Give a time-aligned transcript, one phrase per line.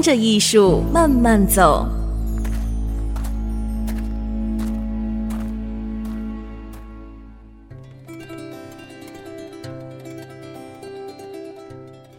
[0.00, 1.86] 跟着艺术慢慢走。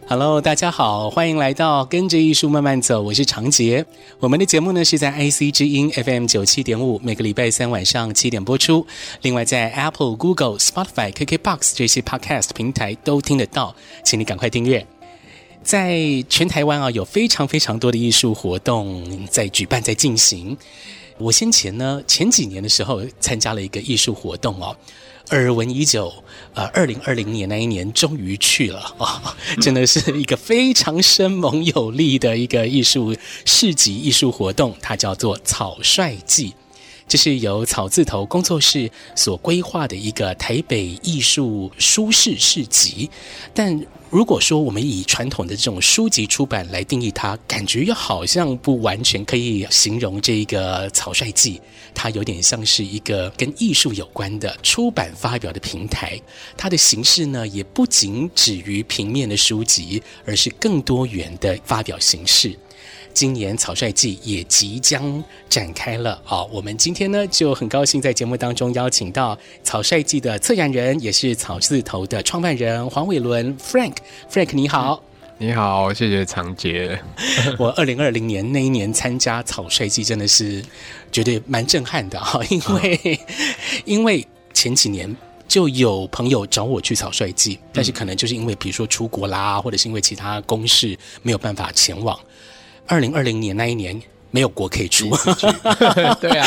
[0.08, 3.84] Hello，大家好，欢迎来到跟着艺术慢慢走，我是长杰。
[4.20, 8.86] 我们的节目呢是在 IC 之音 FM 九七点五，每个礼拜三晚上七点播出。
[9.24, 14.86] 另外在 Apple、Google、Spotify、KKBox 这些 Podcast 平台都听得到，请你赶快订阅。
[15.64, 20.58] 在全台湾啊，有非常非常多的艺术活动在举办，在进行。
[21.18, 24.76] 我先前呢，前几年的时候参加了一个艺术活动哦。
[25.30, 26.12] 耳闻已久，
[26.56, 29.08] 呃，二零二零年那一年终于去了、哦，
[29.62, 33.16] 真的是一个非常生猛有力的一个艺术
[33.46, 36.54] 市集、艺术活动，它叫做草率季。
[37.08, 43.10] 这是由草字头工作室所规划的一个台北艺术书市市集。
[43.54, 51.62] 但如果说我们以传统的这种书籍出版来定义它，感觉又好像不完全可以形容这个草率季。
[51.94, 56.20] 它有点像是一个跟艺术有关的出版发表的平台。
[56.58, 62.54] 它的形式呢，也不仅止于平面的书籍，而是更多元的发表形式。
[63.14, 66.44] 今年草率季也即将展开了啊！
[66.46, 73.96] 我们今天呢就很高兴在节目当中邀请到草率季的策展人，也是草字头的创办人黄伟伦 Frank。
[74.32, 75.04] Frank 你好，
[75.38, 77.00] 你好，谢谢长杰。
[77.58, 80.64] 我二零二零年那一年参加草率季，真的是
[81.12, 83.20] 觉得蛮震撼的哈，因为
[83.86, 85.16] 因为前几年
[85.48, 92.18] 就有朋友找我去草率季，但是可能就是因为比如说出国啦，或者是因为其他公事没有办法前往。
[92.92, 93.98] 二零二零年那一年
[94.32, 95.10] 没有国可以出，
[96.20, 96.46] 对啊，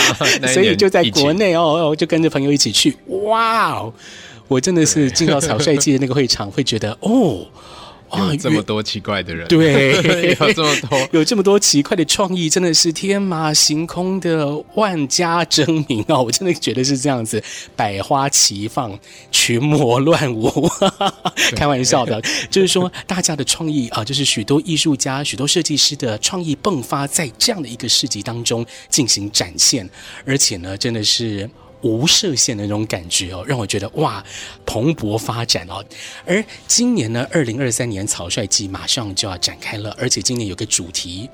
[0.52, 2.94] 所以就在国内哦，就跟着朋友一起去，
[3.24, 3.92] 哇哦，
[4.46, 7.46] 我真的是进到草率季的那个会场，会觉得哦。
[8.18, 16.18] 有这么多奇怪的人，对， 有这么多， 有这么多奇怪的创意，真的是天马行空的万家争鸣啊！
[16.20, 17.42] 我真的觉得是这样子，
[17.76, 18.98] 百花齐放，
[19.30, 20.68] 群魔乱舞，
[21.56, 22.20] 开玩笑的，
[22.50, 29.88] 就是说大家的创意啊，就是许多艺术家、许多设计师的创意迸发在这样的一个市集当中进行展现，
[30.24, 31.48] 而且呢，真的是。
[31.84, 34.24] 无设限的那种感觉哦，让我觉得哇，
[34.64, 35.84] 蓬勃发展哦。
[36.26, 41.28] 而今年呢，二零二三年草率季马上就要展开了，而且今年有个主题，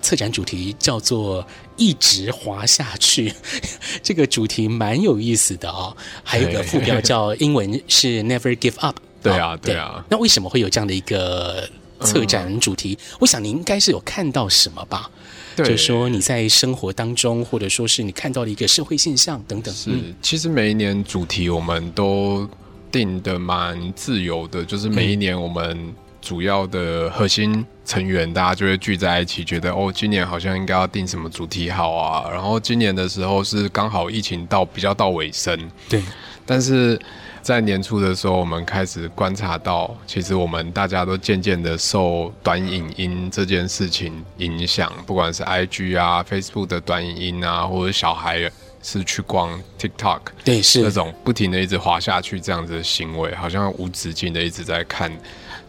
[0.00, 1.44] 策展主题叫做
[1.76, 3.34] “一直滑下去”，
[4.00, 5.94] 这个主题蛮有意思的哦。
[6.22, 8.96] 还有个副标叫英文是 “Never Give Up”。
[9.20, 10.04] 对啊，对啊。
[10.08, 11.68] 那为什么会有这样的一个
[12.02, 12.96] 策展主题？
[13.00, 15.10] 嗯、我想你应该是有看到什么吧。
[15.56, 19.74] 对就是说你在生活当中，或者说是你看到的一个社会现象等等。
[19.74, 19.90] 是，
[20.20, 22.48] 其实每一年主题我们都
[22.92, 32.30] 定的蛮自由的，就是每一年我们主要的核心成员大家就会聚在一起，觉得哦，今年好像应该要定什么主题好啊。
[32.30, 35.58] 然后今年的时候是刚好疫情到比较到尾声，
[35.88, 36.02] 对，
[36.44, 37.00] 但是。
[37.46, 48.50] 在年初的时候，我们开始观察到，其实我们大家都渐渐的受短影音这件事情影响，不管是 IG 啊、Facebook 的短影音啊，或者小孩
[48.82, 55.08] 是去逛 TikTok，对，是那种不停的一直滑下去这样子的行为，好像无止境的一直在看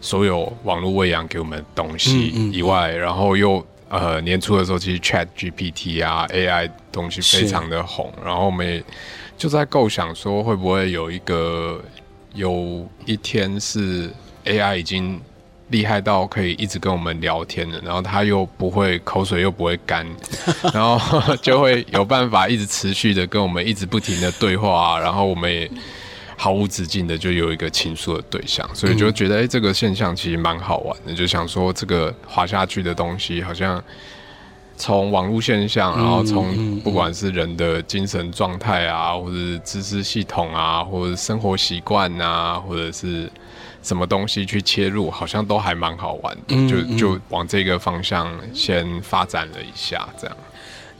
[0.00, 8.82] 所有网络喂养给我们的东西以外，嗯嗯、然后又呃年初的时候，其实 Chat GPT 啊 AI 东西非常的红，然后我们也。
[9.38, 11.80] 就在构想说，会不会有一个
[12.34, 14.10] 有一天是
[14.44, 15.20] AI 已经
[15.68, 20.04] 厉害到可以一直跟我们聊天了，然后它又不会口水又不会干，
[20.74, 25.70] 然后就会有办法一直持续的跟我们一直不停的对话，然后我们也
[26.36, 33.80] 毫无止境的就有一个倾诉的对象，所以就觉得哎，这个现象其实蛮好玩的，就想说这个滑下去的东西好像。
[34.78, 43.30] 从网络现象，然后从不管是人的精神状态啊，或者是知识系统啊，或者是生活习惯啊，或者是
[43.82, 50.36] 什么东西去切入，好像都还蛮好玩的，就就往这个方向先发展了一下，这样。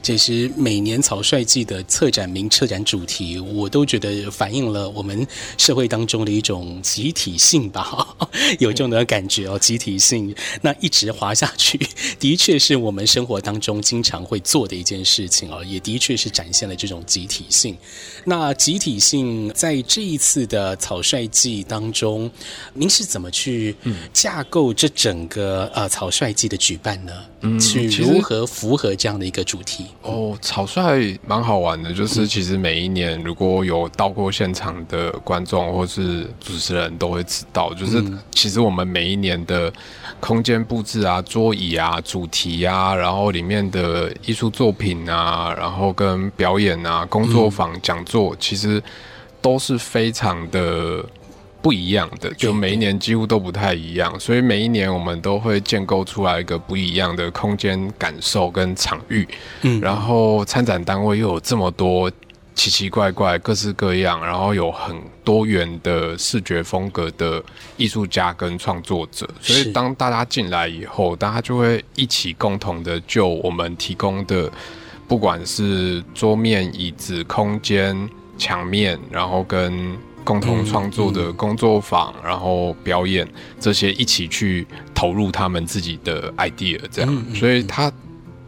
[0.01, 8.15] 其实每年草率季的策展名、策展主题，我都觉得反映了我们社会当中的一种集体性吧，
[8.59, 10.33] 有这种的感觉哦，集体性。
[10.61, 11.77] 那一直滑下去，
[12.19, 17.77] 的确是我们生活当中经常会做的一件事情哦，也的确是展现了这种集体性。
[18.23, 22.29] 那集体性在这一次的草率季当中，
[22.73, 23.75] 您是怎么去
[24.13, 27.13] 架构这整个呃草率季的举办呢？
[27.41, 29.85] 嗯，去如何符合这样的一个主题？
[30.01, 39.71] 哦，草率蛮好玩的，就是其实每一年如果有到过现场的观众或是主持人都会知道，就是其实我们每一年的
[40.19, 48.83] 空间布置啊、桌椅啊、主题啊，然后里面的艺术作品啊，然后跟表演啊、工作坊、讲座，其实
[49.41, 51.05] 都是非常的。
[51.61, 59.27] 不一样的，就每一年几乎都不太一样，所以每一年我们都会建构出来一个不一样的空间感受跟场域。
[59.63, 62.09] 嗯，然后参展单位又有这么多
[62.55, 67.43] 奇奇怪怪、各式各样，然后有很多元的视觉风格的
[67.75, 74.49] 艺术家跟创作者，所以当大家进来以后，大家就会一起共同的就我们提供的，
[75.09, 79.97] 不管是桌面、椅子、空间、墙面，然后跟。
[80.29, 83.27] 共同创作的工作坊，嗯嗯、然后表演
[83.59, 87.91] 这些，一起去投入他们自己的 idea，这样，所以它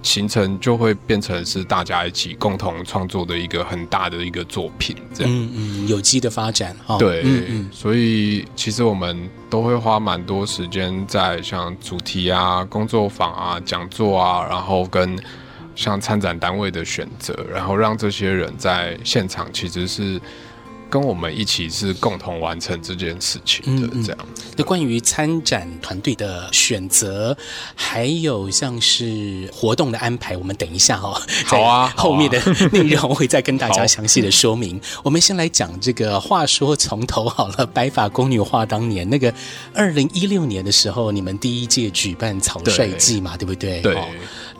[0.03, 5.33] 形成就会变成是大家一起共同创作的一个很大的一个作品，这样。
[5.33, 6.99] 嗯嗯，有机的发展哈。
[6.99, 7.25] 对，
[7.71, 15.17] 所以其实我们都会花蛮多时间在像主题啊、工作坊啊、讲座啊，然后跟
[15.75, 20.21] 像参展单位的选择，然后让这些人在现场其实是。
[20.91, 24.27] 跟我们一起是共同完成这件事情的，这样。
[24.57, 27.35] 那关于参展团队的选择，
[27.73, 32.37] 还有像是活动的安排，我们等一下哦， 好啊，后面的
[32.73, 34.79] 内容我会再跟大家详细的说明。
[35.01, 37.65] 我们先来讲这个，话说从头好了。
[37.73, 39.33] 白发宫女话当年那个
[39.73, 43.81] 二零一六年的时候，你们第一届举办草率季嘛，对，对不对？
[43.81, 43.97] 对。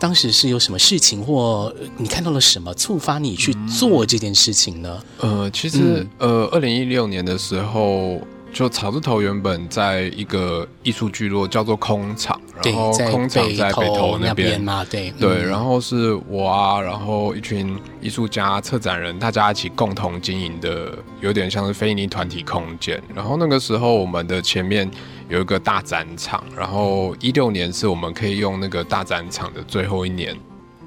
[0.02, 5.00] 当时是有什么事情，或你看到了什么触发你去做这件事情呢？
[5.20, 8.20] 呃，其实，呃，二零一六年的时候，
[8.52, 23.00] 就草字头原本在一个艺术聚落叫做空场，然后空场在北投那边嘛，对对，然后是我啊，然后一群艺术家、策展人，大家一起共同经营的，有点像是非营利团体空间。
[23.14, 24.90] 然后那个时候，我们的前面。
[25.32, 30.36] 有一个大展场，然后一六年是我们可以用那个大展场的最后一年，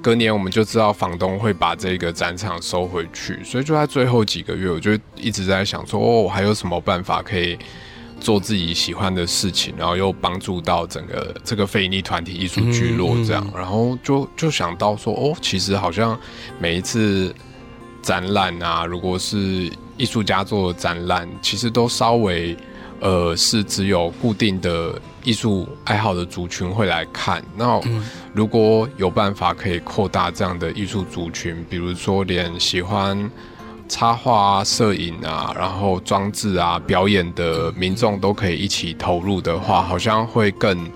[0.00, 7.58] 隔年我们就知道房东会把这个展场收回去，所以就在最后几个月，我就一直在想说，哦，我还有什么办法可以
[8.20, 16.16] 做自己喜欢的事情，然后又帮助到整个这个非营利团体艺术聚落这样，然后就就想到说，哦，其实好像
[16.60, 17.34] 每一次
[18.00, 22.56] 展览啊，如果是艺术家做的展览，其实都稍微。
[23.00, 27.42] 呃，是只有固定的艺术爱好的族群会来看。
[27.56, 27.80] 那
[28.32, 33.30] 如果有办法可以扩大这样的艺术族群，比如说连喜欢
[33.86, 40.90] 插画啊、摄影啊、然后装置啊、表演的民众都可以一起投入的话，好像会更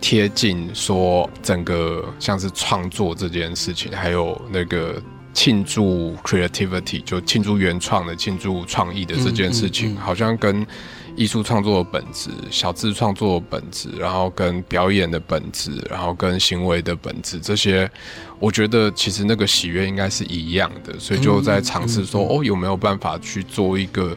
[0.00, 5.00] 贴近说整个像是创作这件事情，还有那个
[5.32, 10.66] 庆祝 creativity，就庆祝原创的、庆祝创意的这件事情，好像跟。
[11.16, 17.90] 艺术创作的本质，小字创作的本质，然后跟表演的本质，然后跟行为的本质，这些，
[18.38, 24.16] 我觉得其实那个喜悦应该是一样的，所以就在尝试说，哦，有没有办法去做一个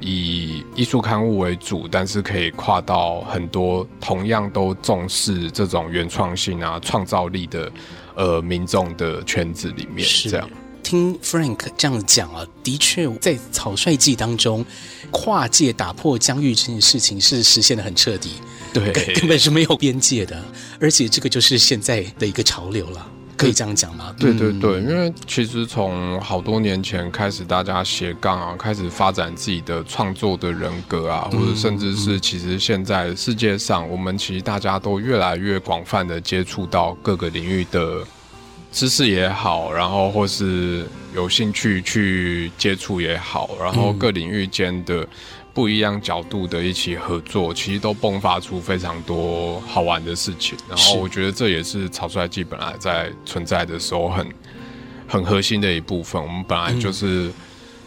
[0.00, 7.72] 以艺术刊物为主，但是可以跨到很多同样都重视这种原创性啊、创造力的
[8.14, 10.48] 呃民众的圈子里面，这样。
[10.86, 14.64] 听 Frank 这样讲啊，的确在草率季当中，
[15.10, 18.34] 跨界打破疆域这件事情是实现的很彻底，
[18.72, 20.40] 对，根本是没有边界的，
[20.80, 23.04] 而且这个就是现在的一个潮流了，
[23.36, 24.14] 可以这样讲吗？
[24.16, 38.06] 对对对，因为其实从好多年前开始，大家斜杠啊，开始发展自己的创作的人格啊，或者甚至是其实现在世界上，我们其实大家都越来越广泛的接触到各个领域的。
[38.76, 45.08] 知识也好，然后或是有兴趣去接触也好，然后各领域间的
[45.54, 50.58] 不一样角度的一起合作，其实都迸发出非常多好玩的事情。
[50.68, 54.28] 然后我觉得这也是草率季本来在存在的时候很
[55.08, 56.22] 很核心的一部分。
[56.22, 57.32] 我们本来就是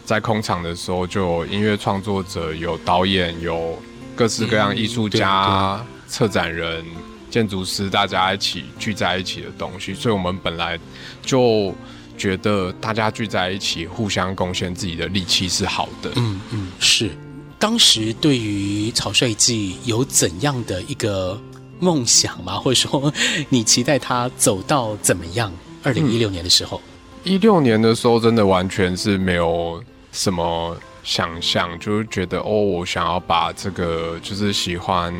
[0.04, 3.80] 在空场的时候，就有音乐创作者、有导演、有
[4.16, 6.84] 各式各样艺术家、策展人。
[7.30, 10.78] 建筑师大家一起聚在一起的东西，所以我们本来
[11.22, 11.72] 就
[12.18, 16.10] 觉得大家聚在一起，互相贡献自己的力气是好的。
[16.16, 17.10] 嗯嗯，是。
[17.58, 21.40] 当时对于草率季有怎样的一个
[21.78, 22.58] 梦想吗？
[22.58, 23.12] 或者说
[23.48, 25.52] 你期待他走到怎么样？
[25.82, 26.80] 二零一六年的时候，
[27.22, 35.14] 一六年的时候真的完全是没有什么想象，就是觉得哦，我想要把这个就是喜欢。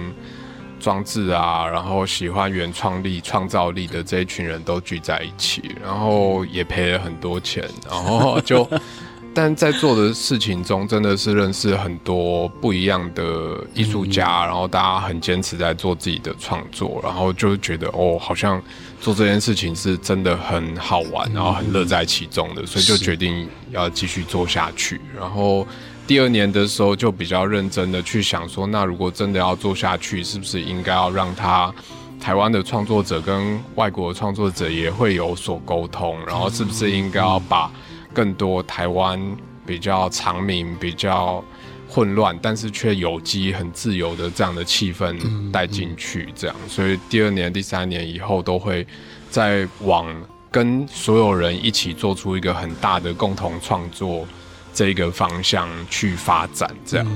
[0.81, 8.69] 装置啊，然后喜欢原创力、创造力的这一群人都聚在一起，然后也赔了很多钱，然后就，
[9.35, 18.61] 但在做的事情中，真的是认识很多不一样的艺术家，然后大家很坚持在做自己的创作，然后就觉得哦，好像
[19.01, 25.67] 做这件事情是真的很好玩，然后很乐在其中的，所以就决定要继续做下去，然后。
[26.11, 31.73] 第二年的时候就比较认真的去想说，那如果真的要做下去，是不是应该要让他
[32.19, 37.71] 台湾的创作者跟外国的创作者也会有所沟通，然后是不是应该要把
[38.12, 39.21] 更多台湾
[39.64, 41.45] 比较常民、比较
[41.88, 45.17] 混乱，但是却有机、很自由的这样的气氛
[45.52, 46.29] 带进去？
[46.35, 48.85] 这样，所以第二年、第三年以后都会
[49.31, 50.12] 再往
[50.50, 54.26] 跟所有人一起做出一个很大的共同创作。
[54.73, 57.07] 这个方向去发展，这样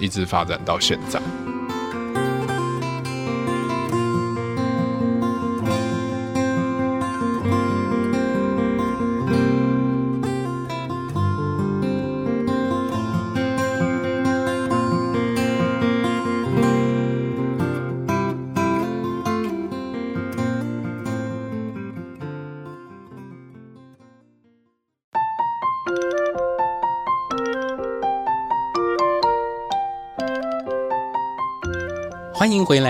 [0.00, 1.20] 一直发展到现在。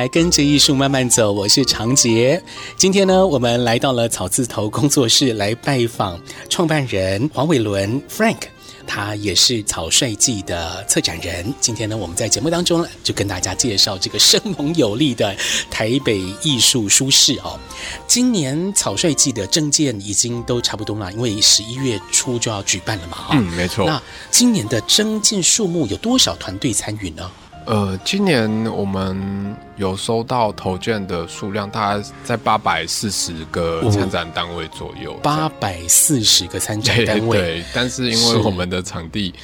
[0.04, 1.32] 来，跟着艺术慢慢走。
[1.32, 2.42] 我是长杰。
[2.76, 6.20] 今天呢，我们来到了草字头工作室来拜访
[6.50, 8.40] 创办人黄伟伦 Frank，
[8.86, 11.54] 他也是草率季的策展人。
[11.58, 15.34] 今天呢，我们在节目当中呢，就跟大家介绍这个生猛有力的
[15.70, 17.58] 台北艺术书市哦。
[18.06, 23.28] 今年草率季的征件已经都差不多了，因为十一月初就要举办了嘛。
[23.30, 23.86] 嗯，没错。
[23.86, 27.30] 那今年的征件数目有多少团队参与呢？
[27.66, 35.14] 呃，今年我们有收到投件的数量，大概在八百四十个参展单位左右。
[35.22, 39.34] 八百四十个参展单位，对，但是因为我们的场地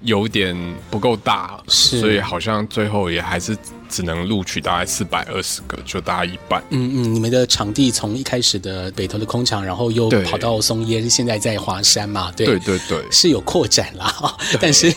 [0.00, 0.56] 有点
[0.90, 3.56] 不够大，所以好像最后也还是。
[3.88, 6.62] 只能录取大概四百二十个，就大概一半。
[6.70, 12.32] 嗯嗯，你们的场地从一开始的北投的空场，然后又跑到松烟，现在在华山嘛？
[12.36, 14.92] 对对对对，是有扩展啦， 但是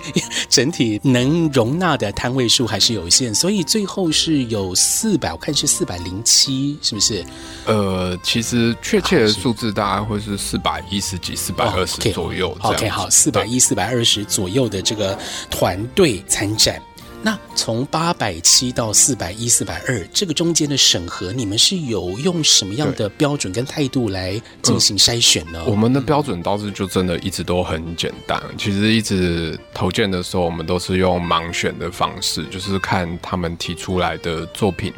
[0.49, 7.23] 整体能容纳的摊位数还是有限，所以最后是有四百，我看是四百零七，是不是？
[7.65, 12.55] 呃，其实确切的数字大概会是四百一十几、四百二十左右。
[12.61, 15.17] OK，好，四百一、四百二十左右的这个
[15.49, 16.81] 团队参展。
[17.21, 25.59] 那从八百七到四百一、四百二，这个中间的审核，你们是有用什么样的标准跟态度来进行筛选呢？
[25.65, 28.41] 呃，我们的标准倒是就真的一直都很简单。
[28.57, 34.93] 其实一直投件的时候，我们都是用盲选的方式，就是看他们提出来的作品，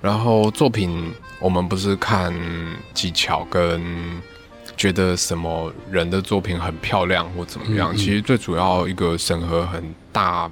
[0.00, 2.34] 然后作品我们不是看
[2.94, 3.84] 技巧跟
[4.78, 10.50] 觉得什么人的作品很漂亮或怎么样，嗯嗯，其实最主要一个审核很大。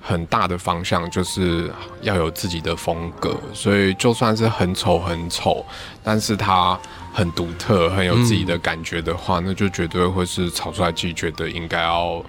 [0.00, 1.70] 很大的方向就是
[2.02, 5.64] 要有自己的风格，所以就算是很丑很丑，
[6.02, 6.78] 但是它
[7.12, 12.24] 很独特，很有自己的感觉的话，那就绝对会是草率季觉得应该要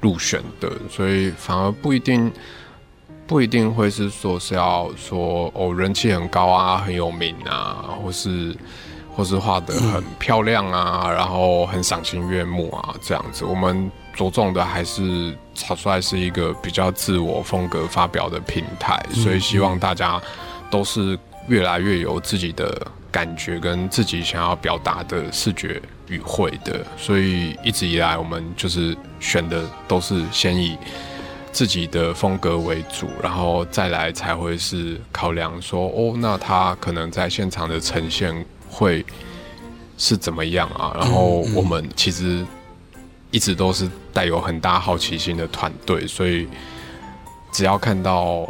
[0.00, 0.70] 入选的。
[0.88, 2.32] 所以反而不一定
[3.26, 8.56] 不一定会是说是要说哦人气很高啊，很有名啊，或是
[9.14, 13.44] 或是画得很漂亮啊，然后很赏心悦目啊这样子。
[13.44, 15.36] 我们着重的还是。
[15.56, 20.20] 草率是一个比较自我风格发表的平台，所以希望大家
[20.68, 21.16] 都是
[21.46, 22.76] 越来越有自己的
[23.08, 26.84] 感觉跟自己想要表达的视觉语汇的。
[26.96, 30.76] 所以一直以来，我们就是选的都是先以
[31.52, 39.06] 自己的风格为主，然后再来才会是考量说，哦，那他可能在现场的呈现会
[39.96, 40.92] 是怎么样啊？
[40.98, 42.44] 然后我们其实。
[43.34, 46.46] 一直都是带有很大好奇心的团队，所以
[47.50, 48.48] 只要看到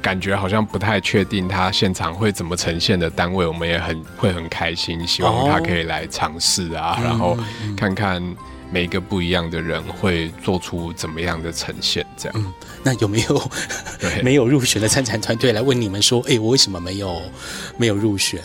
[0.00, 7.36] 感觉好像不太确定他现场会怎么呈现的单位，我们也很会很开心，希望他可以来尝试啊，然后
[7.76, 8.22] 看看
[8.70, 12.38] 每一个不一样的人会做出怎么样的呈现，这样。
[12.38, 12.52] 嗯，
[12.84, 13.50] 那有没有
[14.22, 17.20] 没有入选的参展团队来问你们说，哎，我为什么没有
[17.76, 18.40] 没有入选？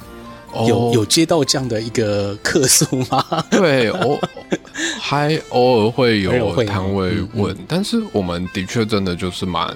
[0.67, 3.23] 有有接到这样的一个客诉吗？
[3.51, 4.19] 对，偶
[4.99, 9.75] 还偶尔会有摊位问，嗯嗯、但是我们的确真的就是蛮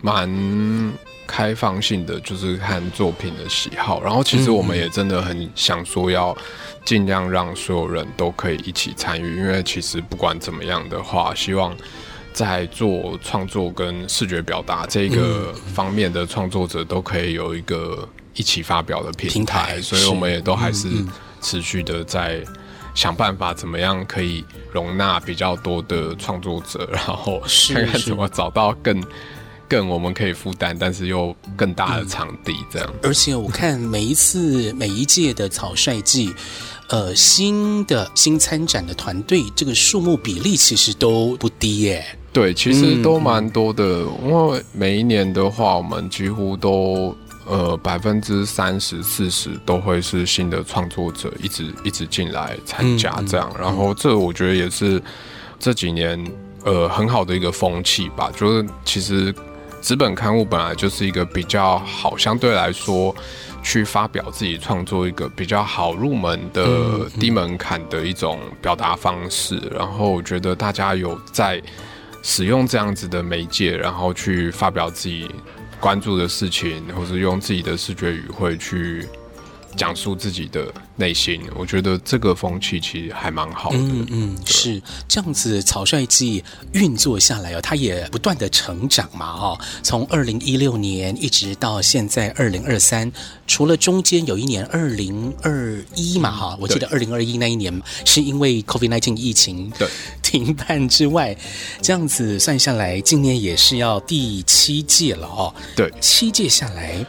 [0.00, 0.92] 蛮
[1.26, 4.02] 开放性的，就是看作品的喜好。
[4.02, 6.36] 然后其实我们也真的很想说要
[6.84, 11.76] 尽量让所有人都可以一起参与，因为其实不管怎么样的话，希望
[12.32, 18.08] 在做创作跟视觉表达这个方面的创作者都可以有一个。
[18.34, 19.44] 一起发表的平台，平
[19.76, 20.88] 台，所以我们也都还是
[21.40, 22.42] 持续的在
[22.94, 27.40] 想办法，怎么样可以容纳比较多的创作者，然后
[27.72, 29.02] 看看怎么找到更
[29.68, 32.94] 更我们可以负担，但是又更大的场地，这样。
[33.02, 36.32] 而且我看每一次 每一届的草率季，
[36.88, 42.04] 呃，新的新参展的团队，这个数目比例其实都不低耶。
[42.32, 47.16] 对，其实都蛮多的，因为每一年的话，我们几乎都。
[47.50, 55.02] 呃，百分之三十、四十都会是新的创作者一直一直进来参加这样，然后这我觉得也是
[55.58, 56.24] 这几年
[56.64, 58.30] 呃很好的一个风气吧。
[58.36, 59.34] 就是其实
[59.82, 63.12] 纸本刊物本来就是一个比较好，相对来说
[63.64, 69.60] 去发表自己创作一个比较好入门的低门槛的一种表达方式。
[69.76, 71.60] 然后我觉得大家有在
[72.22, 75.28] 使用这样子的媒介，然后去发表自己。
[75.80, 79.08] 关注的事情，或是用自己的视觉语汇去
[79.76, 83.78] 讲述自己的内心，我觉得这个风气其实还蛮好的。
[83.78, 85.62] 嗯嗯，是这样子。
[85.62, 93.10] 草率季运作下来哦，它也不断的成长嘛，哦，从二零一六年一直到现在二零二三，
[93.46, 99.88] 除了中间有一年二零二一嘛，哈，我记得二零二一那一年是因为 COVID nineteen 疫情对
[100.22, 101.36] 停办之外，
[101.80, 105.54] 这样子算下来，今年也是要第七届了哦。
[105.74, 107.06] 对，七届下来。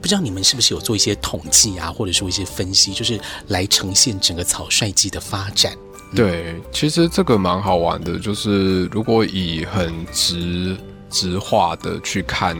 [0.00, 5.72] 不知道你们是不是有做一些统计啊，或者说一些分析，就是来呈现整个草率季的发展？
[6.14, 10.76] 对，其实这个蛮好玩的，就是如果以很直
[11.10, 12.56] 直化的去看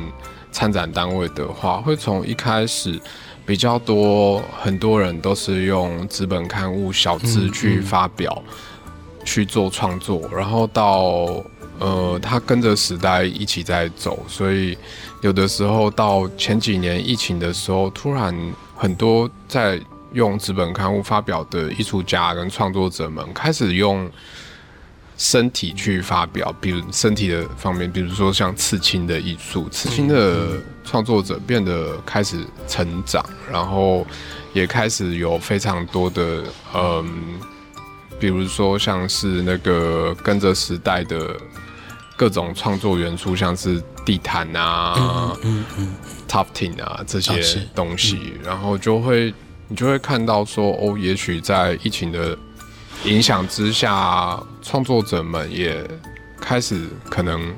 [0.51, 3.01] 参展单位的话，会从一开始
[3.47, 8.53] 比较多，很多人都是用资本刊物小字去发表、嗯
[8.89, 11.43] 嗯、去做创作，然后到
[11.79, 14.77] 呃，他跟着时代一起在走，所以。
[15.23, 18.37] 有的时候到前几年疫情的时候，突然
[18.77, 19.81] 很多在
[20.15, 24.11] 用纸本刊物发表的艺术家跟创作者们开始用
[25.19, 34.07] 身体去发表，比如身体的方面，比如说像刺青的艺术，刺青的创作者变得开始成长，然后
[34.53, 37.39] 也开始有非常多的嗯，
[38.19, 41.37] 比如说像是那个跟着时代的
[42.17, 43.83] 各种创作元素，像是。
[44.07, 45.95] 地毯啊，嗯嗯嗯
[46.29, 49.33] ，tufting 啊这些东西，嗯、然后就会
[49.69, 52.37] 你就会看到说哦，也许在疫情的
[53.05, 55.83] 影响之下，创作者们也
[56.41, 57.55] 开始可能，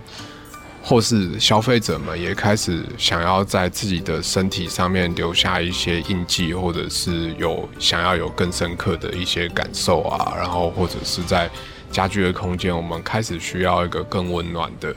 [0.83, 11.51] 或是消费者们也开始想要在自己的身体上面留下一些印记，或者是有想要有更深刻的一些感受啊，然后或者是在
[11.91, 14.95] 家居的空间，我们开始需要一个更温暖的。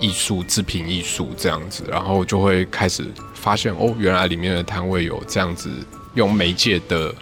[0.00, 5.70] 艺术制品艺术这样子，然后就会开始发现哦，原来里面的摊位有这样子
[6.14, 7.14] 用媒介的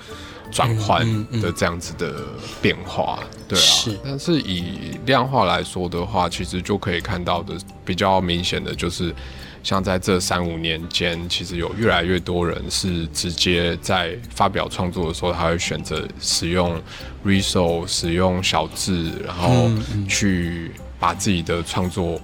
[0.50, 1.06] 转换
[1.40, 2.24] 的这样子的
[2.60, 3.62] 变化，嗯嗯嗯、对啊。
[3.62, 3.98] 是。
[4.04, 9.14] 但是以量化来说的话，其实就可以看到的比较明显的就是，
[9.62, 16.80] 像在这三五年间，其实有越来越多人是直接在发表创作的时候，他会选择使用
[17.24, 19.70] Reso 使用小字，然后
[20.08, 22.20] 去把自己的创作。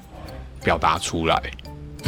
[0.65, 1.41] 表达出来，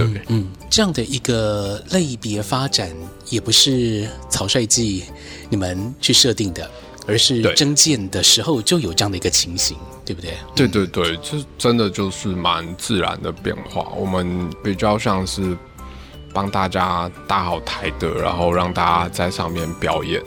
[0.06, 2.90] 对，嗯，嗯，这样的一个类别发展
[3.28, 5.04] 也不是草率季
[5.48, 6.70] 你们去设定的，
[7.06, 10.34] 而是征建的时候就有这样的一个情形，对，对不对？
[10.54, 13.92] 对对对，这真的就是蛮自然的变化。
[13.96, 15.56] 我们比较像是
[16.32, 20.22] 帮大家搭好台的，然后让大家在上面表演。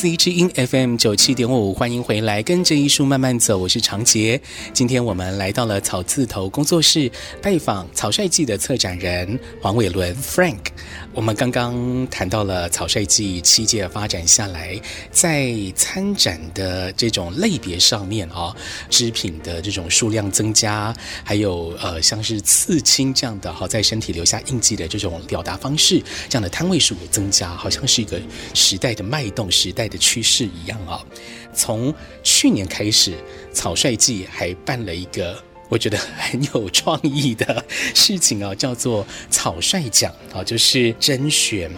[0.00, 4.40] C 之音 FM 九七点五，欢迎回来，跟着艺术慢慢走，我是长杰。
[4.72, 10.68] 今天我们来到了草字头工作室，拜访草率季的策展人黄伟伦 Frank。
[11.12, 18.54] 我们刚刚谈到了草率季七届发展下来，在参展的这种类别上面啊，
[18.88, 20.94] 织品的这种数量增加，
[21.24, 28.20] 还有呃像是刺青这样的哈，在身体留下印记的这种表达方式，这样的摊位数增加，好像是一个
[28.54, 31.04] 时代的脉动时代的趋势一样啊！
[31.52, 31.92] 从
[32.22, 33.14] 去年开始，
[33.52, 41.70] 草率季还办了一个我觉得很有创意的事情啊，叫做草率奖啊，就是甄选，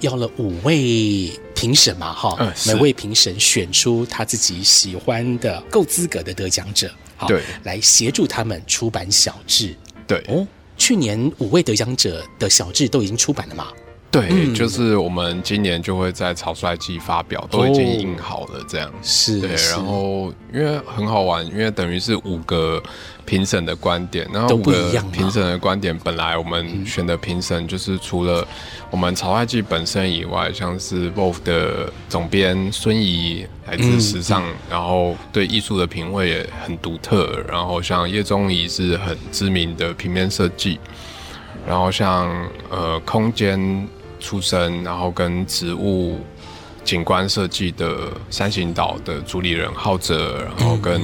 [0.00, 9.76] 要了五位评审嘛，哈、嗯，每位评审选出他自己喜欢的、够资格的得奖者，好，对，来协助他们出版小志。
[10.06, 10.46] 对哦，
[10.78, 13.68] 去年五位得奖者的小志都已经出版了嘛？
[14.16, 19.40] 对，嗯、就是我们今年就会在草率季发表，都已经印好了，这样、哦、是。
[19.40, 22.82] 对，然后因为很好玩，因为等于是五个
[23.26, 28.46] 评审的观点，然后五个评审的观点，本来我们选的评审就是除了
[28.90, 40.80] 我们草率季本身以外，像是 Vogue 的总编孙怡来自时尚，嗯、然后对艺术的品味也很独特，然后像叶宗仪是很知名的平面设计，
[41.68, 42.30] 然后像
[42.70, 43.86] 呃空间。
[44.26, 46.18] 出身，然后跟植物
[46.82, 51.00] 景观设计的山行岛的主理人浩哲，然后跟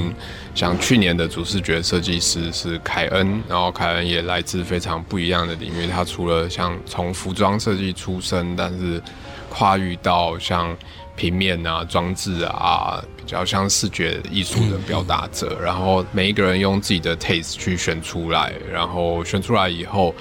[0.56, 5.86] 像去年的主视觉设计师是凯恩，然后凯恩也来自非常不一样的领域。
[5.86, 9.00] 他除了像从服装设计出身，但是
[9.48, 10.76] 跨域到像
[11.14, 15.56] 平面啊、装置啊，比较像视觉艺术的表达者。
[15.62, 20.12] 然后每一个人用自己的 taste 去选出来，然后选出来以后。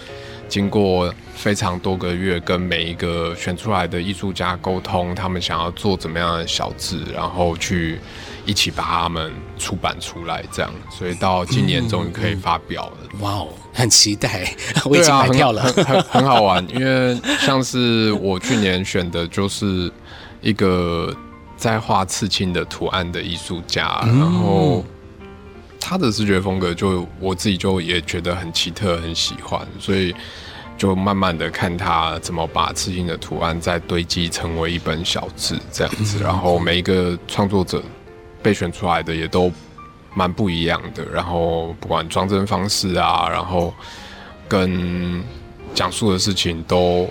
[0.51, 7.97] 经过非常多个月，跟每一个选出来的艺术家沟通，他们想要做怎么样的小字，然后去
[8.45, 12.97] 一起把他们出版出来，这样，所以到今年终于可以发表了。
[13.21, 16.67] 哇哦，很期待，我已经买票了，很很很好玩。
[16.69, 19.89] 因为像是我去年选的就是
[20.41, 21.15] 一个
[21.55, 24.83] 在画刺青的图案的艺术家，然后。
[25.81, 30.15] 他的视觉风格就我自己就也觉得很奇特，很喜欢，所以
[30.77, 37.81] 就慢慢的看他怎么把刺青的图案再堆积成为一本小志这样子，然后每一个创作者
[38.41, 39.51] 被选出来的也都
[40.13, 43.73] 蛮不一样的，然后不管装帧方式啊，然后
[44.47, 45.21] 跟
[45.73, 47.09] 讲述的事情都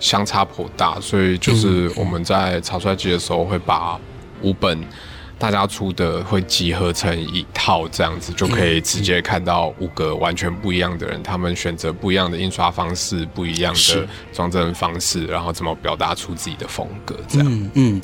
[0.00, 4.00] 相差颇大，所以就是我们在草率季的时候会把
[4.40, 4.82] 五本。
[5.40, 17.48] 大家出的会集合成一套，这样子就可以直接看到五个完全不一样的人，他们选择不一样的印刷方式，不一样的装帧方式，然后怎么表达出自己的风格，这样。
[17.50, 18.00] 嗯嗯，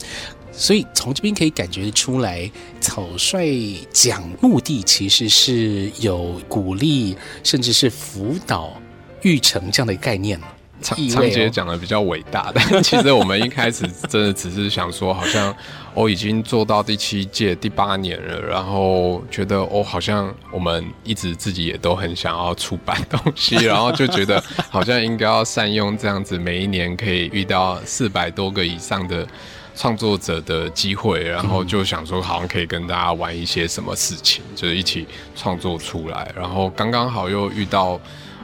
[0.51, 8.73] 所以从这边可以感觉出来，草率讲目的其实是有鼓励，甚至是辅导
[9.21, 10.41] 育成这样的概念。
[10.83, 15.55] 长长姐讲的比较伟大，但 其实我们一开始真的只是想说，好像
[15.95, 29.27] 我已经做到第七届第八年了，然后觉得哦，好像我们一直自己也都很想要出版东西，然后就觉得好像应该要善用这样子，每一年可以遇到四百多个以上的
[29.75, 37.99] 创作者的机会，然后就想说，好像可以跟大家玩一些什么事情，就是一起创作出来，然后刚刚好又遇到。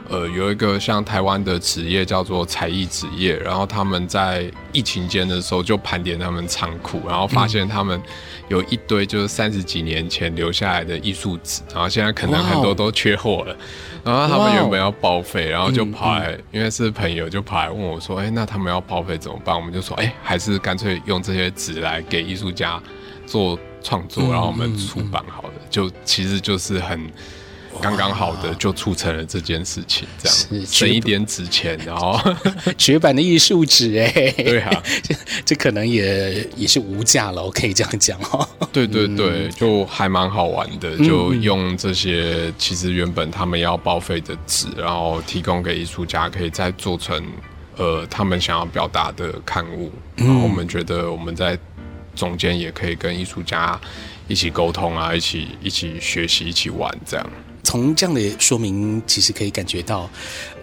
[0.08, 8.00] 呃，有一个像台湾的职业叫做才艺职业，然后他们在疫情间的时候就盘点他们仓库，然后发现他们
[8.48, 13.56] 有一堆就是三十几年前留下来的艺术纸，然后现在可能很多都缺货了，
[14.04, 19.56] 然后他们原本要报废，然后就跑来，因为是朋友就跑来问我说，哎，那他们要报废怎么办？
[19.56, 22.78] 我们就说，哎，还是干脆用这些纸来给艺术家
[23.24, 27.10] 做创作，然后我们出版好了，就其实就是很。
[27.80, 32.20] 刚刚好的就促成了这件事情，这样省一点纸钱，然后
[32.76, 35.14] 绝版的艺术纸，哎，对啊，这
[35.46, 38.48] 这可能也也是无价了，我可以这样讲哦。
[38.72, 47.22] 对对对，就还蛮好玩的，就用这些其实原本他们要报废的纸，然后提供给艺术家，可以再做成
[47.76, 49.90] 呃他们想要表达的刊物。
[50.16, 51.58] 然后我们觉得我们在
[52.14, 53.78] 中间也可以跟艺术家
[54.28, 57.30] 一起沟通啊，一起一起学习，一起玩这样。
[57.62, 60.10] 从这样的说明，其实可以感觉到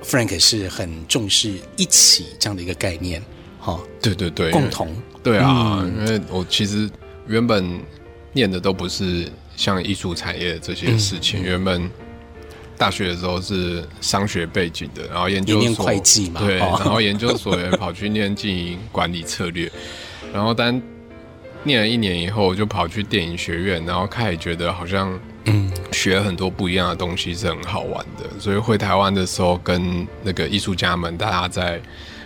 [0.03, 3.21] ，Frank 是很重视一起这样的一个概念，
[3.59, 3.79] 哈。
[4.01, 4.95] 对对对，共同。
[5.23, 6.89] 对啊，嗯、因为我其实
[7.27, 7.79] 原本
[8.33, 11.89] 念的都不是像艺术产业这些事情，嗯、原本
[12.77, 19.71] 大学的时候是商学背景的，然后研究所念会计嘛，对，然后研究所也跑去念经营管理策略，
[20.33, 20.81] 然后但。
[21.65, 28.29] 念了一年以后，我就跑去电影学院，然后开始觉得好像嗯，学很多不一样的东西是很好玩的。
[28.39, 31.81] 所以回台湾的时候，跟那个艺术家们，大家在。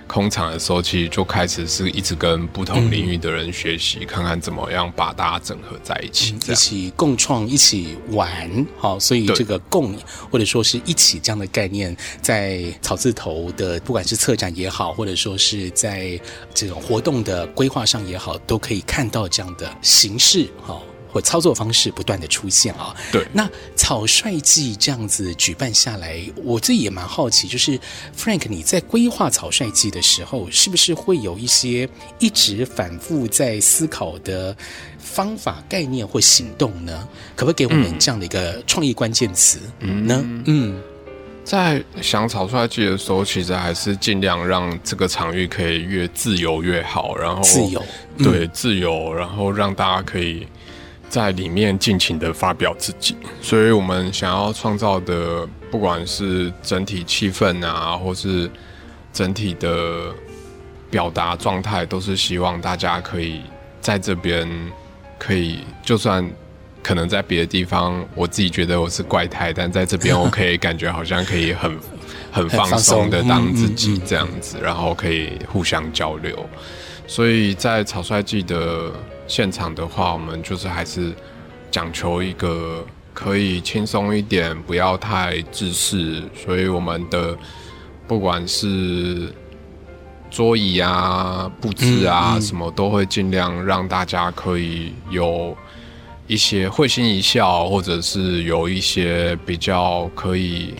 [0.05, 8.67] 空场的时候，其实就开始是一直跟不同领域的人学习，嗯、看看怎么样把大家整合在一起，嗯、一起共创，一起玩。
[8.77, 9.95] 好，所以这个“共”
[10.29, 16.19] 或者说是一起这样的概念，在草字头的不管是策展也好，或者说是在
[16.53, 20.47] 这种活动的规划上也好，都可以看到这样的形式。
[20.61, 20.83] 好。
[21.13, 27.79] 或操作方式不断的出现啊，对，那草率季这样子举办下来，我自己也蛮好奇，就是
[28.17, 34.57] Frank 你在规划草率季的时候，是不是会有一些一直反复在思考的
[34.97, 37.07] 方法、概念或行动呢？
[37.35, 40.19] 可不可以给我们这样的一个创意关键词呢？
[40.25, 40.81] 嗯，嗯，
[41.43, 47.83] 在想草率季的时候，其实还是尽量让这个场域可以越自由越好，然后自由，
[48.17, 50.47] 对，自由，然后让大家可以。
[51.13, 58.49] 在里面尽情的发表自己，所以我们想要创造的，不管是整体气氛啊，或是
[59.13, 60.11] 整体的
[60.89, 63.41] 表达状态，都是希望大家可以
[63.79, 64.49] 在这边，
[65.19, 66.27] 可以就算
[66.81, 71.77] 可能在别的地方，我自己觉得我是怪胎，但在这边 我可以感觉好像可以很
[72.31, 76.49] 很放松的当自己这样子，然后可以互相交流，
[77.05, 78.91] 所以在草率季的。
[79.25, 81.13] 现场的话，我们就是还是
[81.71, 86.21] 讲求一个可以轻松一点，不要太制式。
[86.35, 87.35] 所以我们的
[88.07, 89.33] 不管是
[90.29, 95.55] 桌椅啊、布置啊，什么都会尽量让大家可以有
[96.27, 100.73] 一些会心一笑，或者是有一些比较可以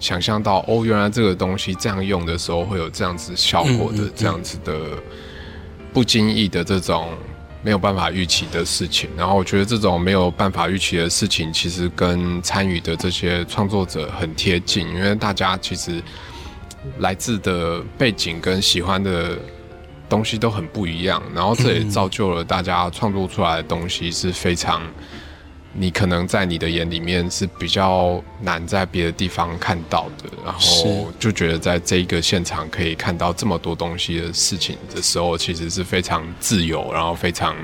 [0.00, 4.74] 想象到哦，原来这个东西这样用的时候会有这样子效果的，这样子的
[5.92, 7.08] 不经意的这种。
[7.62, 16.02] 没有办法预期的事情，然后我觉得这种没有办法预期的事情，其实跟参与的这些创作者很贴近，因为大家其实
[16.98, 19.36] 来自的背景跟喜欢的
[20.08, 24.82] 东西都很不一样，然后这也造就了大家创作出来的东西是非常。
[25.74, 37.54] 你可能在你的眼里面是比较难在别的地方看到的，然后就觉得在这一个现场可以看到这么多东西的事情的时候，其实是非常自由，然后非常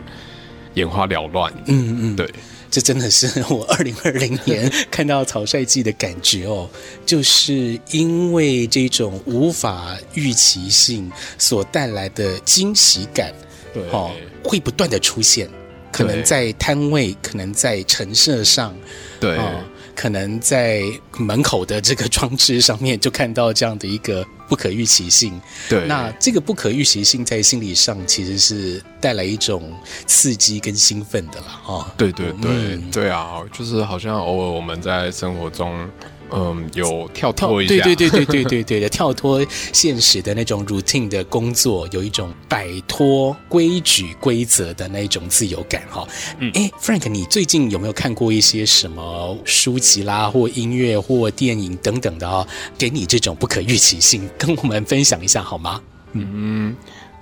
[0.75, 1.53] 眼花缭乱。
[1.67, 2.31] 嗯嗯，对，
[2.71, 6.69] 这真的是我 二零二零年看到草率季的感觉哦，
[7.07, 13.33] 就是因为这种无法预期性所带来的惊喜感，
[13.73, 14.13] 对，哦，
[14.45, 15.49] 会不断的出现。
[15.95, 18.75] 可能在摊位，可能在陈设上，
[19.21, 19.63] 对、哦，
[19.95, 20.83] 可能在
[21.19, 25.41] 门口的这个装置上面，就看到这样的一个不可预期性。
[25.69, 29.73] 对，那这个不可预期性在心理上其实是带来一种
[30.05, 35.89] 刺激跟兴奋的了，哦，对对对、嗯、对啊，就是好像偶尔我们在生活中。
[36.33, 46.07] 嗯，有跳脱一下，对对对对对对对的跳脱现实的那种 routine 的工作，有一种摆脱规矩规则的那种自由感哈。
[46.39, 52.47] 嗯，哎，Frank，你最近有没有看过一些什么书籍啦，或音乐或电影等等的啊？
[52.77, 55.81] 给你这种不可预期性，跟我们分享一下好吗？
[56.13, 56.75] 嗯，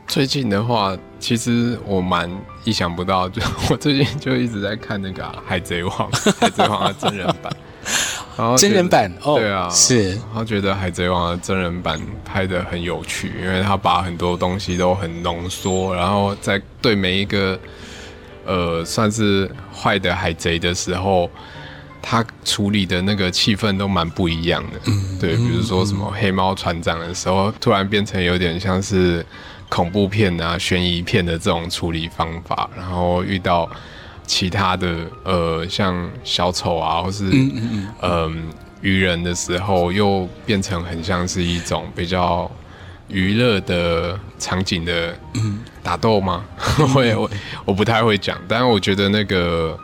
[0.07, 2.31] 最近的话，其实我蛮
[2.65, 5.93] 意想不到，就 我最近就一直在看那个、啊《海贼王》，
[6.39, 7.55] 《海贼王》的真人版。
[8.37, 10.19] 然后真人版哦，对啊，是。
[10.33, 17.59] 他觉得《海贼王》的真人版拍的很有趣，因为他把很多东西都很浓缩，然后在对每一个
[18.47, 21.31] 呃算是坏的海贼的时候，
[22.01, 24.81] 他处理的那个气氛都蛮不一样的。
[24.87, 29.25] 嗯，对，比如说什么黑猫船长的时候，突然变成有点像是
[29.69, 33.69] 恐怖片啊、悬疑片的这种处理方法，然后遇到。
[34.27, 38.43] 其他的呃，像小丑啊，或是嗯嗯嗯
[38.81, 42.51] 鱼人的时候，又变成很像是一种比较
[43.09, 45.15] 娱乐的场景的
[45.83, 46.45] 打斗吗？
[46.95, 47.31] 我也我
[47.65, 49.79] 我不太会讲，但是我觉得那个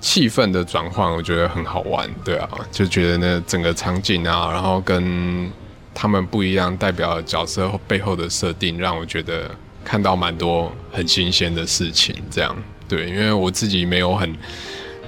[0.00, 5.50] 气氛的转换，我觉得很好玩，对啊，就觉得那整个场景啊，然后跟
[5.94, 9.50] 他们不一样代表角色背后的设定，让我觉得
[9.84, 12.56] 看到蛮多很新鲜的事情，这样。
[12.92, 14.36] 对，因为我自己没有很，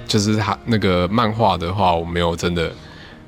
[0.09, 2.73] 就是他那个漫画的话，我没有真的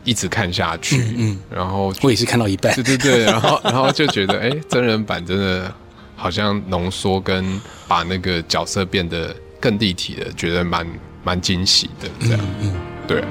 [0.03, 0.97] 一直看下去。
[0.97, 2.75] 嗯，嗯，然后我也是看到一半。
[2.75, 5.71] 对对对，然后然后就觉得，哎，真人版真的
[6.17, 10.87] 好像浓缩跟把那个角色变得更立体了，觉得蛮
[11.23, 12.09] 蛮惊喜的。
[12.21, 12.73] 这样，嗯，
[13.07, 13.23] 对。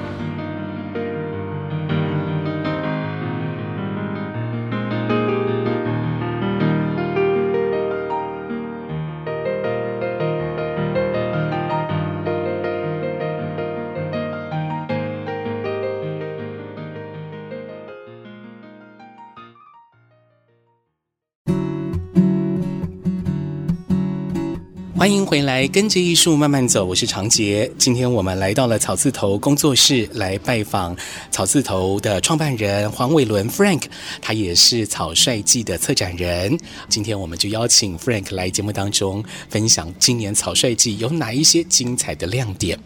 [25.06, 26.84] 欢迎回来，跟着艺术慢慢走。
[26.84, 27.70] 我是长杰。
[27.78, 30.96] 今天我们来到了草字头工作室，来拜访
[31.30, 33.82] 草字头的创办人黄伟伦 Frank，
[34.20, 36.58] 他也是草率季的策展人。
[36.88, 42.76] 今天我们就邀请 Frank 来节目当中，分享今年草率季有哪一些精彩的亮点。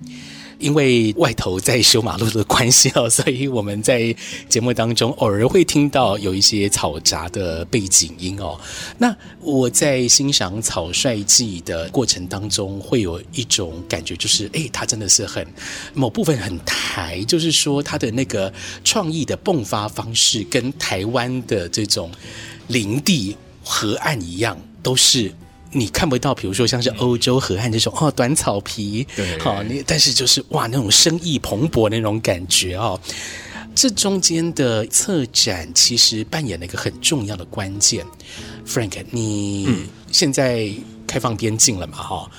[0.61, 4.15] 因为外头在修马路的关系哦，所以我们在
[4.49, 8.61] 节目当中偶尔会听到有一些嘈杂的背景音哦。
[8.99, 15.45] 那我在欣赏草率季的过程当中，会有一种感觉，就是哎，它真的是很
[15.95, 18.53] 某部分很台，就是说它的那个
[18.85, 22.11] 创意的迸发方式，跟台湾的这种
[22.69, 25.33] 林地河岸一样，都是。
[25.73, 33.01] 你看不到，比如说像是欧洲河岸这种哦，短草皮，对，好，你但是就是哇，那种生意蓬勃那种感觉哦。
[33.75, 38.05] 这中间的策展其实扮演了一个很重要的关键。
[38.67, 39.69] Frank，你
[40.11, 40.69] 现在
[41.07, 41.97] 开放边境了嘛？
[41.97, 42.31] 哈，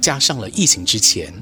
[0.00, 1.32] 加上了疫情之前。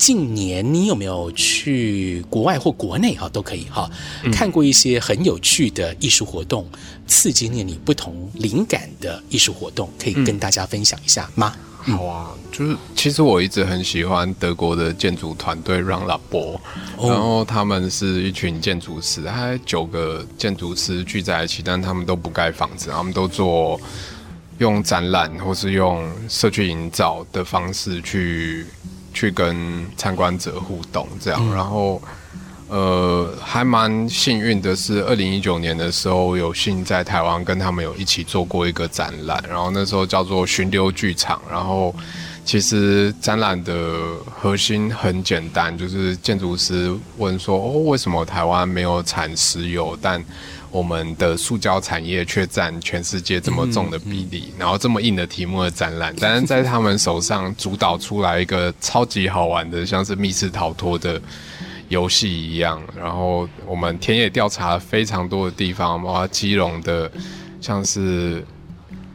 [0.00, 3.86] 近年你有没有去国外或国内哈都可以哈，
[4.32, 6.66] 看过一些很有趣的艺术活动，
[7.06, 11.54] 刺激了你不同灵感的艺术活动，可以跟大家分享一下吗？
[11.84, 16.58] 嗯、好啊，就是其实我一直很喜欢德国的建筑团队 Run Labo，
[16.98, 23.78] 然后他们是一群建筑师，还九个建筑师聚在一起，但他们都不盖房子，他们都做
[24.56, 28.64] 用展览或是用社区营造的方式去。
[29.12, 32.00] 去跟参观者互动，这样，嗯、然后，
[32.68, 41.94] 呃，还蛮幸运的是，二零一九年的时候，有幸在台湾跟他们有一起做过一个展览，然后那时候叫做巡流剧场，然后
[42.44, 50.24] 其实展览的核心很简单，就是建筑师问说，哦，为什么台湾没有产石油，但
[50.72, 61.20] 我们的塑胶产业却占全世界这么重的比例，嗯嗯、然后这么硬的题目的展览，但是在他们手上主导出来一个超级好玩的，像是密室逃脱的
[61.88, 62.80] 游戏一样。
[62.96, 67.10] 然后我们田野调查了非常多的地方，包括基隆的，
[67.60, 68.46] 像是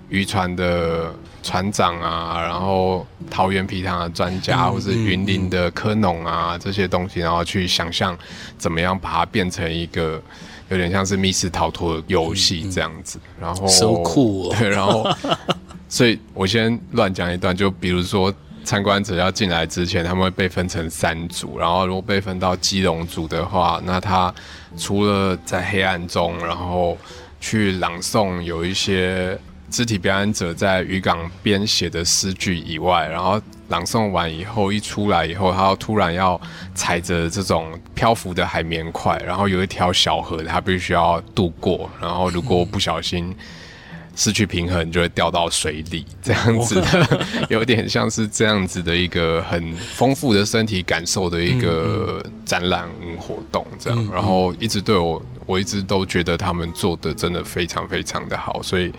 [0.10, 8.18] 渔船的船长啊，然后桃园皮糖的专家，或是云林的科农啊这些东西，然后去想象
[8.58, 10.22] 怎么样把它变成一个。
[10.70, 15.08] 有点像是密室逃脱游戏这样子，嗯、然后 so cool 对，然后，
[15.90, 24.34] 所以我先乱讲一段，就比如说参观者要进来之前，他们会被分成三组，然后如果被分到基隆组的话，那他
[24.78, 26.98] 除了在黑暗中，然后
[27.40, 29.38] 去朗诵有一些。
[29.68, 36.40] 肢体表演者在渔港编写的诗句以外，然后朗诵完以后，一出来以后，他要突然要
[36.76, 43.36] 踩着这种漂浮的海绵块，然后有一条小河，他必须要渡过，然后如果不小心
[44.16, 58.94] 失去平衡，就会掉到水里，这样子的， 有点像是这样子的一个很丰富的身体感受的一个展览活动，这样，然后一直对我，我一直都觉得他们做的真的非常非常的好，所以。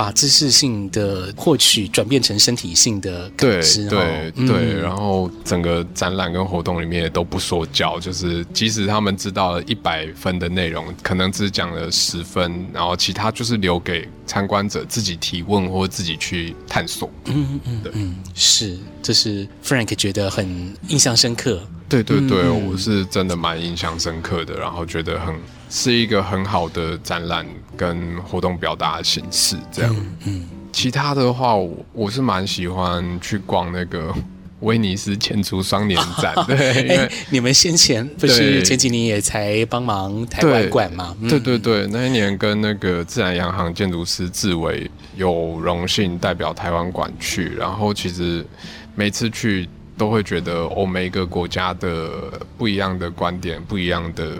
[0.00, 17.10] 把知识性的获取转变成身体性的感知，对对、嗯、对，然后整个展览跟活动里面也都不说教，就是即使他们知道了一百分的内容，可能只讲了十分，然后其他就是留给参观者自己提问或自己去探索。
[17.26, 21.60] 嗯嗯嗯，对嗯，是，这是 Frank 觉得很印象深刻。
[21.90, 25.34] 对对对，嗯、我是真的蛮印象深刻的，然后觉得很
[25.68, 27.44] 是一个很好的展览
[27.76, 29.96] 跟活动表达的形式，这样。
[29.96, 34.14] 嗯，嗯其他的话，我我是蛮喜欢去逛那个
[34.60, 36.32] 威尼斯建筑双年展。
[36.46, 41.16] 对，因为你们先前不是前几年也才帮忙台湾馆嘛？
[41.28, 48.46] 对对对，那一年跟那个自然洋行建筑师志伟有荣幸代表台湾馆去，然后其实
[48.94, 49.68] 每次去。
[50.00, 52.10] 都会觉得，哦，每一个国家的
[52.56, 54.34] 不一样的观点，不一样的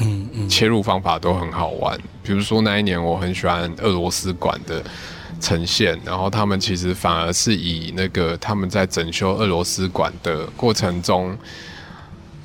[0.00, 2.00] 嗯嗯切入方法都很好玩。
[2.22, 4.82] 比如说那一年，我很喜欢俄罗斯馆的
[5.38, 11.36] 呈现，然后他们其实反而是以那个他们在整修俄罗斯馆的过程中，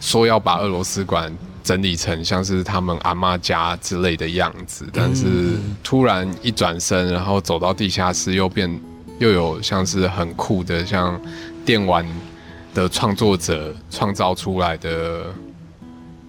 [0.02, 8.70] 说要把俄罗斯馆整理成像是他们阿妈家之类的样子，但是突然一转身，然后走到地下室，又变
[9.20, 11.18] 又有像是很酷的像
[11.65, 12.06] 电玩。
[12.78, 15.34] 的创作者创造出来的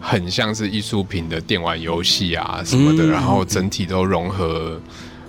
[0.01, 4.81] 很像是艺术品的电玩游戏啊什么的，然后整体都融合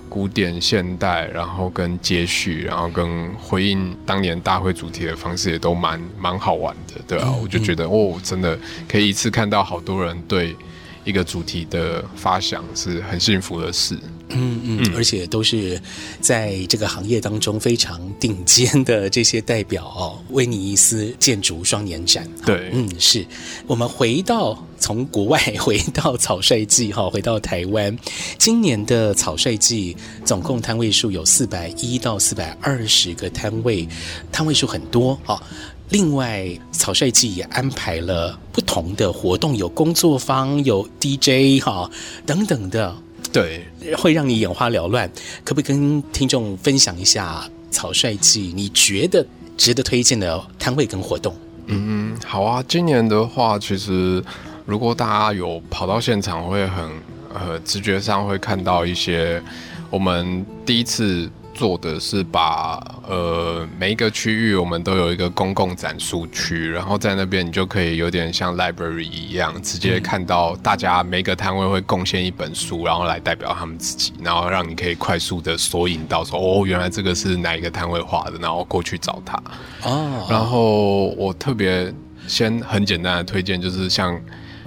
[0.08, 8.58] 古典现代，然后跟接续，然后跟回应当年大会主题的方式也都蛮蛮好玩的，对啊，我就觉得哦，真的
[8.88, 10.56] 可以一次看到好多人对
[11.04, 14.00] 一个主题的发想是很幸福的事。
[14.30, 15.82] 嗯嗯，而且都是
[16.22, 22.30] 在这个行业当中非常顶尖的这些代表哦，威尼斯建筑双年展。
[22.46, 23.26] 对，嗯，是
[23.68, 27.98] 我们回到从国外回到草率季哈， 回到台湾，
[28.38, 33.88] 今年的草率季总共摊位数有四百一到四百二十个摊位，
[34.32, 35.42] 摊位数很多哦。
[35.90, 41.90] 另外，草率季也安排了不同的活动，有工作坊，有 DJ 哈
[42.28, 42.96] 等等的。
[43.32, 43.66] 对，
[43.98, 45.10] 会让你眼花缭乱。
[45.44, 49.26] 可不可以跟听众分享一下草率季你觉得
[49.56, 51.36] 值得推荐的摊位跟活动？
[51.68, 52.64] 嗯，好啊。
[52.68, 54.24] 今年的话，其实
[54.66, 56.90] 如果大家有跑到现场，会很
[57.34, 59.42] 呃直觉上会看到一些
[59.90, 61.30] 我们第一次。
[61.60, 79.36] 做的是把呃每一个区域我们都有一个公共展书区，然后在那边你就可以有点像 library 一样，直接看到大家每个摊位会贡献一本书，然后来代表他们自己，然后让你可以快速的索引到说哦，原来这个是哪一个摊位画的，然后过去找他。
[79.84, 81.94] 哦，然后我特别
[82.26, 84.18] 先很简单的推荐，就是像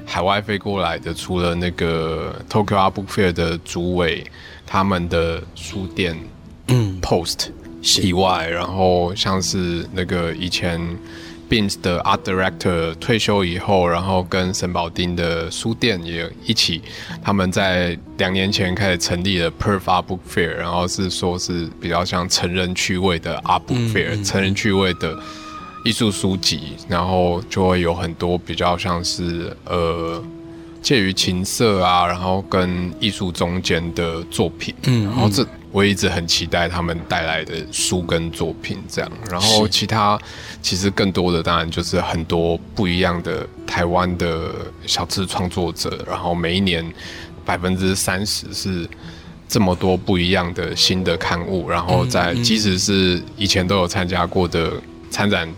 [0.04, 4.22] 海外飞过来的，除了那个 Tokyo Art Book Fair 的主委
[4.66, 6.14] 他们的书店。
[6.72, 7.48] 嗯，Post
[8.02, 10.80] 以外，然后像是那个以前
[11.48, 16.80] Beams 的 Art Director 退休以后，然后跟沈宝丁的书店也一起，
[17.22, 25.18] 他们在两年前开始成立了 Perf Book Fair，然后是说是比较像成人趣味的 Art Book Fair，成人趣味的
[25.84, 30.22] 艺术书籍，然后就会有很多比较像是呃。
[30.82, 40.18] 介于情色啊，然后跟艺术中间的作品，嗯，然后这我一直很期待他们带来的书跟作品这样，然后其他
[40.60, 44.52] 其实更多的当然就是很多不一样的台湾的
[44.86, 46.84] 小吃创作者，然后每一年
[47.44, 48.88] 百分之三十是
[49.48, 54.72] 这么多不一样的新的刊物，然后在即使是以前都有参加过的
[55.10, 55.48] 参展。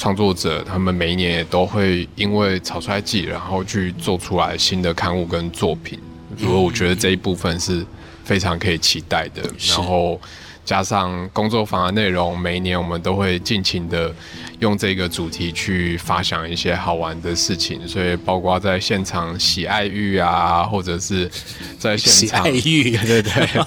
[0.00, 5.98] 创作者他们每一年也都会因为草率季，然后去做出来新的刊物跟作品，
[6.38, 7.84] 所以我觉得这一部分是
[8.28, 9.40] 非常可以期待的。
[9.66, 10.20] 然后
[10.62, 14.14] 加上工作坊的内容，每一年我们都会尽情的
[14.58, 21.30] 用这个主题去发想一些好玩的事情，所以包括在现场喜爱玉啊，或者是
[21.78, 23.64] 在现场喜爱玉， 对对对，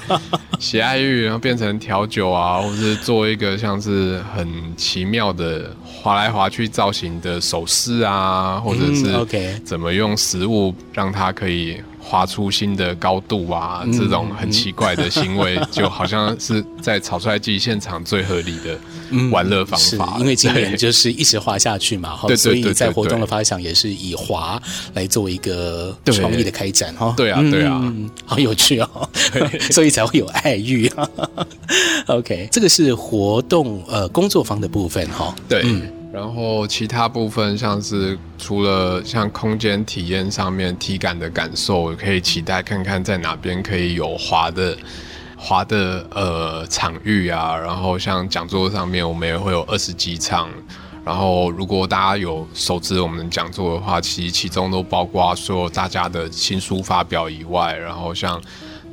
[0.59, 4.47] 洗爱玉然后变成调酒啊，或者是做一个像是很
[4.77, 5.75] 奇妙的。
[6.03, 9.23] 滑来滑去造型的手势啊，或者是
[9.63, 13.83] 怎么用食物让它可以滑出新的高度啊？
[13.85, 18.77] 嗯、这种很奇怪的行为，嗯、就好像是在草率季现场最合理的
[19.31, 20.17] 玩乐方法。
[20.19, 24.61] 因为今年就是一直滑下去嘛，哈，所以在活动的发想也是以滑
[24.93, 27.13] 来做一个创意的开展哈。
[27.15, 29.09] 对啊，对啊，嗯、好有趣哦，
[29.71, 30.91] 所以才会有爱玉。
[32.07, 35.33] OK，这个是活动呃工作方的部分哈。
[35.47, 35.63] 对。
[36.11, 44.77] 然后其他部分像是除了像空间体验上面体感的感受，可以期待看看在哪边可以有滑的
[45.37, 47.55] 滑的呃场域啊。
[47.55, 50.49] 然后像讲座上面，我们也会有二十几场。
[51.05, 58.39] 然后如果大家有熟知我们讲座的话，其实其中都包括所有大家的新书发表以外，然后像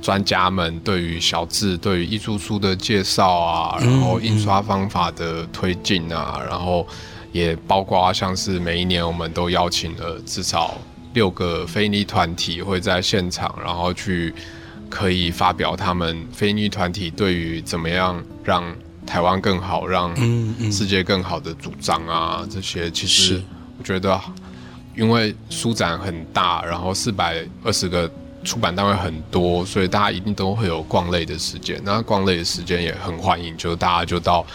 [0.00, 6.86] 专家们对于小志、对于艺术书的介绍啊，然后印刷方法的推进啊，然后。
[7.32, 10.78] 也包括像是每一年我们都邀请了至少
[11.14, 14.32] 六个非营利团体会在现场，然后去
[14.88, 18.64] 可以发表他们非营利团体对于怎么样让
[19.06, 20.14] 台湾更好、让
[20.70, 23.42] 世界更好的主张啊，这些其实
[23.78, 24.20] 我觉得，
[24.94, 28.10] 因为书展很大，然后四百二十个
[28.48, 31.78] 出版单位很多，所以大家一定都会有逛累的时间。
[31.84, 34.46] 那逛累的时间也很欢迎，就是大家就到。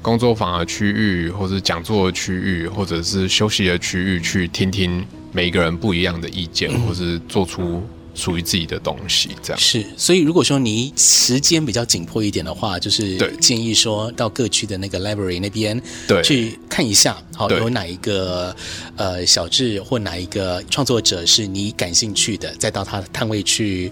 [0.00, 7.80] 工作坊的区域，或是讲座的区域，或者是休息的区域，去听听每一个人不一样的意见，或是做出
[8.14, 9.84] 属于自己的东西，这样是。
[9.96, 18.54] 所以，如果说你时间比较紧迫一点的话，就是建议说到各区的那个 library 那边，对，去看一下，好，有哪一个
[18.96, 23.90] 呃小志或哪一个创作者是你感兴趣的，再到他的摊位去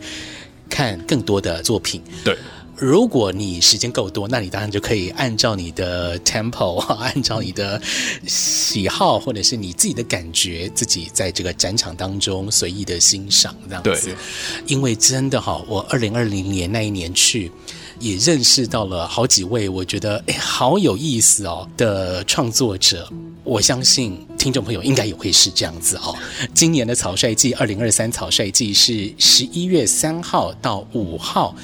[0.68, 2.36] 看更多的作品，对。
[2.80, 7.80] 如果你时间够多，那你当然就可以按照你的 tempo， 按照你的
[8.26, 14.06] 喜好，或者是你自己的感觉，自己在这个展场当中随意的欣赏这样子。
[14.06, 14.14] 对，
[14.66, 17.52] 因为真的哈，我二零二零年那一年去，
[17.98, 23.06] 也认识到了好几位我觉得哎好有意思哦的创作者。
[23.44, 26.16] 我相信听众朋友应该也会是这样子哦。
[26.54, 31.54] 今年的草率季，二零二三草率季是十一月三号到五号。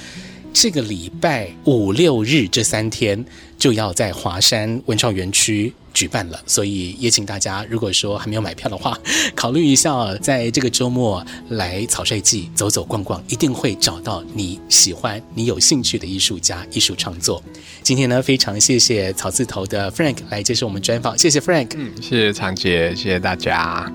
[0.59, 3.23] 这个礼拜五六日这三天
[3.59, 8.99] 就要在华山文创园区举办了，所以也请大家，如果说还没有买票的话，
[9.35, 17.43] 考虑一下，在这个周末来草率季走走逛逛，一定会找到你喜欢、你有兴趣的艺术家、艺术创作。
[17.83, 23.93] 今天呢，非常谢谢草字头的 Frank 来接受我们专访，谢谢 Frank，嗯，谢谢长姐，谢谢大家。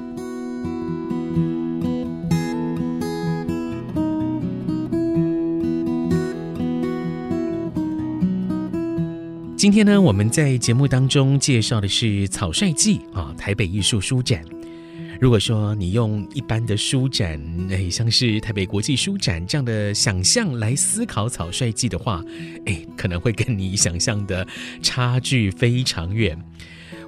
[9.61, 14.43] 今天呢，我们在节目当中介绍的是草率记啊，台北艺术书展。
[15.19, 17.39] 如果说你用一般的书展，
[17.69, 22.23] 哎，像是台北国际书展这样的想象来思考草率记的话，
[22.65, 24.47] 哎，可能会跟你想象的
[24.81, 26.35] 差距非常远。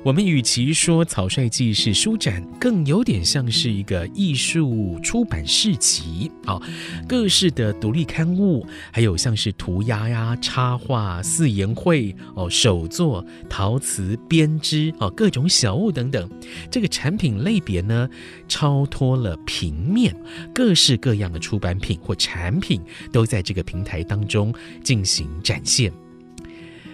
[0.04, 6.62] 我们与其说草率季是书展，更有点像是一个艺术出版市集啊，
[7.08, 16.30] 各式的独立刊物，还有像是涂鸦呀、插画、四言会哦、手作、陶瓷、编织哦，各种小物等等，
[16.70, 18.10] 这个产品类别呢，
[18.50, 20.14] 超脱了平面，
[20.54, 22.82] 各式各样的出版品或产品
[23.14, 25.94] 都在这个平台当中进行展现。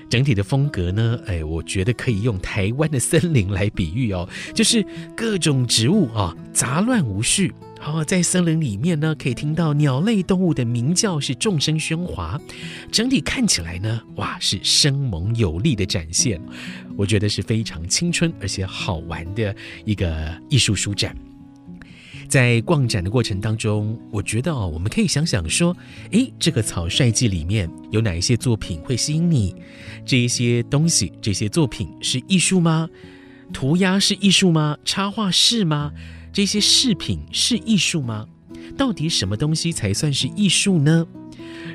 [0.10, 4.84] 整体的风格呢，哎，我觉得可以用台湾的森林来比喻哦，就是
[5.16, 7.54] 各种植物啊，杂乱无序。
[7.82, 12.38] 哦，在森林里面呢，可以听到鸟类动物的鸣叫，是众声喧哗。
[12.92, 16.42] 整体看起来呢，哇，是生猛有力的展现。
[16.98, 19.56] 我觉得是非常青春而且好玩的
[19.86, 21.16] 一个艺术书展。
[22.30, 25.76] 在逛展的过程当中，我觉得哦，我们可以想想说，
[26.12, 29.56] 诶，这个草率季里面有哪一些作品会吸引你？
[30.06, 32.88] 这一些东西、这些作品是艺术吗？
[33.52, 34.78] 涂鸦是艺术吗？
[34.86, 35.92] 插画是吗？
[36.32, 38.28] 这些饰品是艺术吗？
[38.78, 41.08] 到底什么东西才算是艺术呢？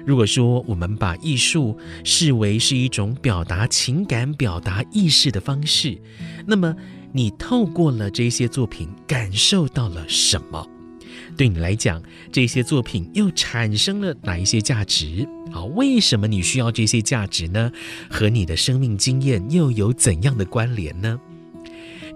[0.06, 5.98] 如果说我们把艺术视为是一种表达情感、表达意识的方式，
[6.46, 6.76] 那么，
[7.16, 10.68] 你透过了这些作品，感受到了什么？
[11.36, 12.02] 对你来讲，
[12.32, 15.24] 这些作品又产生了哪一些价值？
[15.52, 17.70] 好，为什么你需要这些价值呢？
[18.10, 21.16] 和你的生命经验又有怎样的关联呢？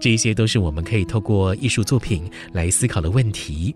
[0.01, 3.73] 这些都是我们可以透过艺术作品来思考的问题。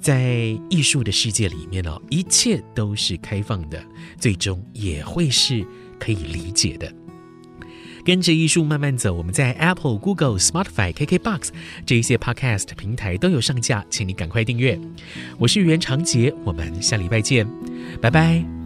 [0.00, 3.84] 在艺术的世界里面哦，一切都是开放的，
[4.20, 5.66] 最终也会是
[5.98, 6.94] 可以理解的。
[8.04, 11.48] 跟着艺术慢慢走，我们在 Apple、Google、Spotify、KKBox
[11.86, 14.78] 这一些 Podcast 平台都有上架，请你赶快订阅。
[15.38, 17.48] 我是袁长杰，我们下礼拜见，
[18.00, 18.63] 拜拜。